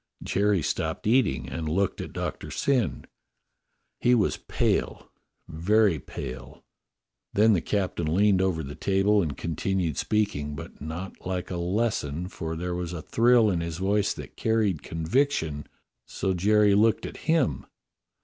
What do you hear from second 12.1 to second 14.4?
for there was a thrill in his voice that